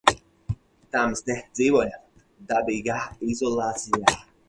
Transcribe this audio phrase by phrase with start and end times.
[0.95, 2.09] Tā mēs te dzīvojam-
[2.55, 2.99] dabīgā
[3.33, 4.21] izolācijā.